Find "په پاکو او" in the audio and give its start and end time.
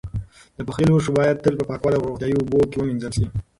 1.59-2.05